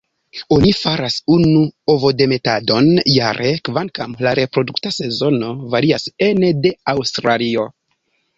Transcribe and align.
Oni 0.55 0.69
faras 0.77 1.17
unu 1.35 1.59
ovodemetadon 1.95 2.89
jare, 3.17 3.51
kvankam 3.69 4.17
la 4.29 4.33
reprodukta 4.41 4.93
sezono 4.97 5.51
varias 5.77 6.09
ene 6.31 6.51
de 6.65 6.75
Aŭstralio. 6.97 7.69